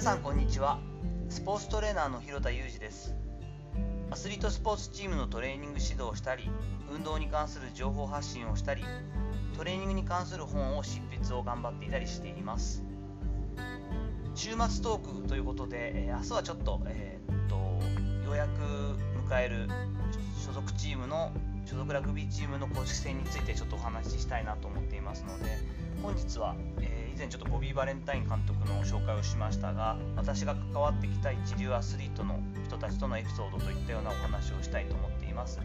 [0.00, 0.78] 皆さんこんにちは。
[1.28, 3.14] スポーツトレーナーの広田裕二です。
[4.10, 6.48] アスリートスポーツチームのトレーニング指導をしたり
[6.90, 8.82] 運動に関する情報発信をしたり
[9.58, 12.82] トレーニングに関する本を執筆を頑張っていたりしています。
[14.34, 17.56] 週末トークということで、え、明日はちょっと,、えー、っと
[18.26, 18.96] ようやく
[19.28, 19.68] 迎える
[20.42, 21.30] 所属チームの
[21.66, 25.58] 所属ラグビーチームの公式戦についてちょっとお話ししたいなと思っていますので
[26.02, 26.89] 本日は、え
[27.20, 35.60] 前ちょっとボビー・バレンタイン監督の紹介をしましたが私が関わってきた一流アスリートの人たちとのエピソードといったようなお話をしたいと思っています。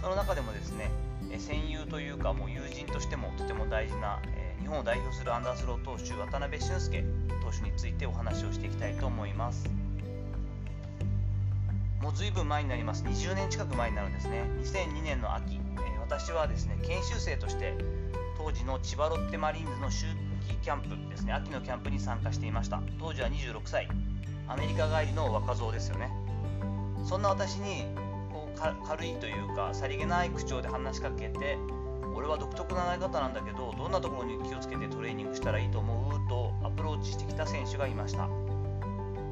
[0.00, 0.88] その中でもですね
[1.36, 4.20] 戦友というかもう友人としてもとても大事な
[4.60, 7.04] 日本を代表するアンダースロー投手渡辺俊介
[7.42, 9.68] 投手についてお話をしていきたいと思います。
[12.00, 13.02] もう随分前になります。
[13.04, 14.44] 20年近く前になるんですね。
[14.62, 15.58] 2002年の秋
[15.98, 17.74] 私はですね研修生として
[18.38, 19.90] 当時の千葉ロッテマリーンズの
[20.50, 21.32] 秋季キャンプですね。
[21.32, 22.82] 秋のキャンプに参加していました。
[22.98, 23.88] 当時は26歳。
[24.48, 26.10] アメリカ帰りの若造ですよね。
[27.04, 27.86] そんな私に
[28.32, 31.56] こう軽いというかさりげない口調で話しかけて
[32.14, 36.28] 俺は独特な投げ方なんだけどどんなところに気をつけてトレーニングしたらいいと思う？
[36.28, 38.28] とアプローチしてきた選手がいました。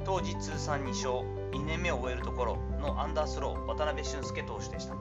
[0.05, 1.11] 当時通算2勝
[1.51, 4.95] 2年目を終えるところのアンダースロー渡辺俊介投手でした。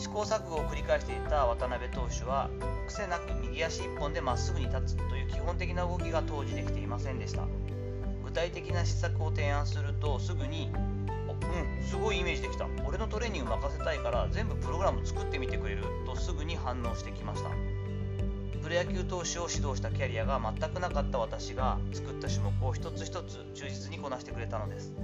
[0.00, 2.48] 試行錯誤を繰り返していた渡辺投手は
[2.88, 7.46] 癖なく右足1本でまっすぐに立つという基本的な動きが当時できていませんでした。
[8.24, 12.66] 具体的な施策を提案するとすぐにうんすごいイメージできた。
[12.86, 17.50] 俺のトレーニング任せたいから全部プログラム作ってみてくれるとすぐに反応してきました。
[18.62, 24.94] プロ野球投手を指導したキャリアが全くなかった私が作った種目を一つ一つ忠実にこなしてくれたのです。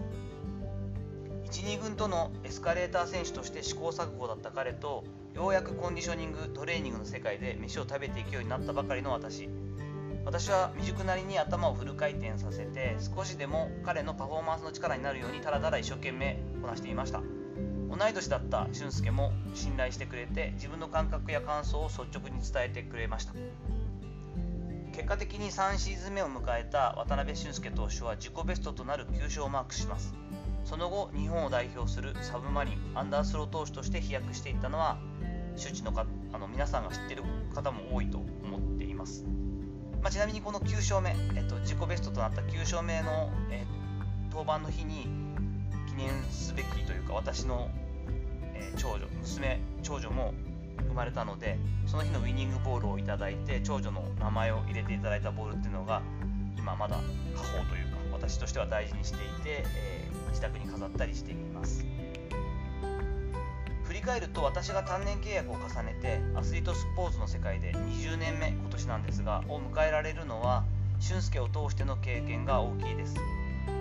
[1.47, 9.49] 1、2軍とのエスカレーター選手として試行錯誤だった彼とようやくコンディショニングトレーニングの世界で飯を食べていくようになったばかりの私。
[10.25, 17.23] 私は未熟なりに頭をフル回転させて少しでも彼のパフォーマンスの力になるようにただただ一生懸命こなしていました。
[17.89, 23.35] 同い年だった俊介も信頼してくれて自分の感覚や感想を率直に伝えてくれました。
[24.93, 30.13] 結果的に3シーズン目を迎えた渡辺俊介投手は自己ベストとなる9勝をマークします。
[30.67, 34.99] その後日本を代表するサブマリンアンダースロー投手として飛躍していったのは
[35.55, 37.23] 周知のかあの皆さんが知ってる
[37.55, 39.25] 方も多いと思っています、
[40.03, 43.65] まあ、ちなみにこの9勝目、えっと、自己ベストとなった9勝目の、え
[44.31, 45.07] 登板の日に
[45.89, 47.71] 記念すべきというか私の、
[48.53, 50.35] え長女娘長女も
[50.89, 56.03] 生まれたのでその日のウィニングボールをいただいて長女の名前を入れていただいたボールっていうのが
[56.59, 61.85] 今まだ家宝というか私としては大事にしていて、えー、自宅に飾ったりしています。
[63.85, 70.65] 振り返ると私が単年契約を重ねてアスリートスポーツの世界で20年目今年なんですがを迎えられるのは
[70.99, 73.15] 俊介を通しての経験が大きいです。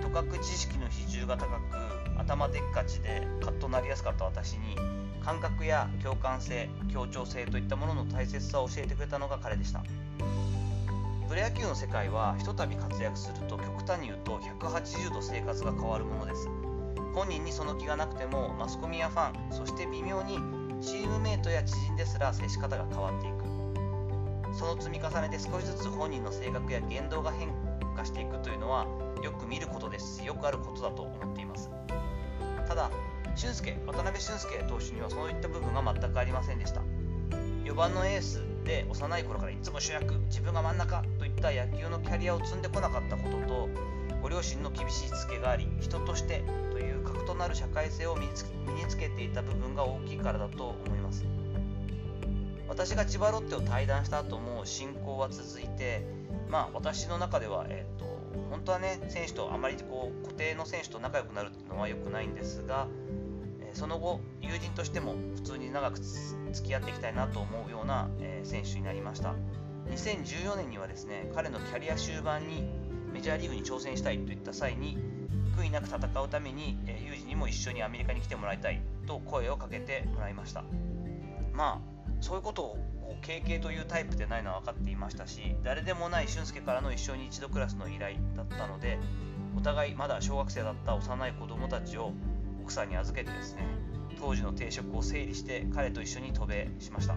[0.02, 4.76] とかく知識の比重が高く頭でっかちでカッとなりやすかった私に
[5.24, 9.84] 感覚や共感性協調性といったものの大切さを教えてくれたのが彼でした。
[11.36, 16.48] プロ野球の世界はひとたび活躍すると極端に言うと180度生活が変わるものです。
[17.14, 20.40] 本人にその気がなくてもマスコミやファンそして微妙に
[20.82, 23.44] チームメイトや知人ですら接し方が変わっていく。
[24.58, 27.50] その積み重ねで少しずつ本人の性格や言動が変
[27.98, 28.88] 化していくというのは
[29.22, 31.70] よく見ることですしよくあることだと思っています。
[32.66, 32.90] ただ
[33.36, 36.82] 俊介渡辺俊介投手にはそういった部分が全くありませんでした。
[37.66, 41.04] 4番のエースで幼い頃からいつも主役自分が真ん中
[41.36, 43.70] った野球のキャリアを積んでこなかったことと
[44.22, 48.34] ご両親の厳しいしつけがあり人としてという核となる社会性を身に
[48.88, 51.26] つけていた部分が大きいからだと思います。
[52.68, 56.06] 私が千葉ロッテを退団した後も進行は続いて
[56.50, 58.20] まあ私の中では、えーと、と
[58.50, 62.88] 本当はね選手とあまりこう固定の選手と仲良くなるっていうのは良くないんですが
[63.74, 69.36] その後友人としても普通に長く付き合っていきたいなと思うような、えー、選手になりました。
[69.90, 72.64] 2014年にはですね彼のキャリア終盤に
[73.14, 74.98] メジャーリーグに挑戦したいといった際に
[75.58, 80.64] 悔いなく戦うために、えー、友人にも一緒にアメリカに来てもらいたいと声をかけてもらいました。
[81.54, 82.78] まあそういうことを
[83.22, 89.00] 経験というタイプでないのは分かっていましたし誰でもない俊介からの一生に一度クラスの依頼だったので
[89.58, 92.12] お互いまだ小学生だった幼い子供たちを
[92.62, 93.64] 奥さんに預けてですね
[94.20, 97.16] 当時の定職を整理して彼と一緒に渡米しました。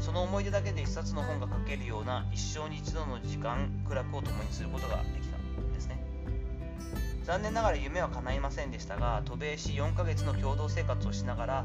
[0.00, 6.02] その思い出だけで一冊の本が書けるような一生に一度の時間苦楽を共にすることができたんですね。
[7.24, 11.64] 残念ながら夢は叶いませんでしたが渡米し4ヶ月の共同生活をしながら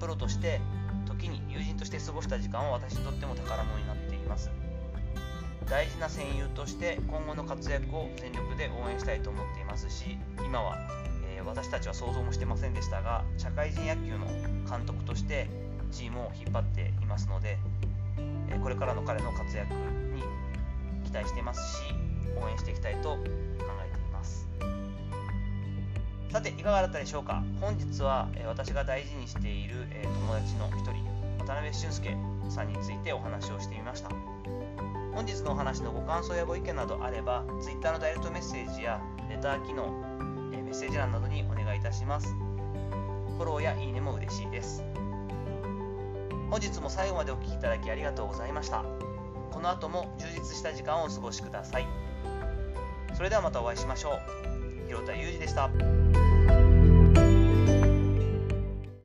[0.00, 0.60] プロとして
[1.06, 4.50] 時に友人として過ごした時間は私にとっても宝物になっています。
[5.68, 10.76] 大事な戦友として今後の活躍を全力で応援したいと思っていますし今は、
[11.34, 14.26] えー、私たちは想像もしてませんでしたが社会人野球の
[14.68, 15.48] 監督として
[15.92, 17.58] チームを引っ張っていますので、
[18.50, 19.72] え、これからの彼の活躍
[20.14, 20.22] に
[21.04, 21.82] 期待していますし
[22.42, 24.48] 応援していきたいと考えています。
[26.30, 27.44] さていかがだったでしょうか？
[27.60, 31.04] 本日は、え、私が大事にしている、え友達の一人
[31.38, 32.16] 渡辺俊介
[32.48, 34.08] さんについてお話をしてみました。
[35.14, 38.98] 本日のお話のご感想やご意見などあれば Twitter のダイレクトメッセージや
[39.28, 39.92] レター機能
[40.50, 42.28] メッセージ欄などにお願いいたします。
[42.28, 44.82] フォローやいいねも嬉しいです。
[46.52, 48.84] 本日も最後までお聴きいただきありがとうございました。
[49.50, 51.86] この後も充実した時間をお過ごしください。
[53.14, 54.10] それではまたお会いしましょ
[54.84, 54.86] う。
[54.86, 55.70] 広田裕二でした。